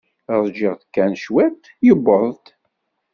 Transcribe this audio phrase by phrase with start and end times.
[0.43, 2.45] Ṛjiɣ kan cwiṭ, yuweḍ-d.